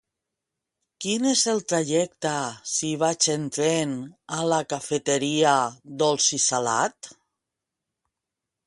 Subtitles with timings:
[1.05, 2.31] Quin és el trajecte
[2.77, 3.95] si vaig en tren
[4.39, 5.55] a la cafeteria
[6.03, 7.15] Dolç i Salat?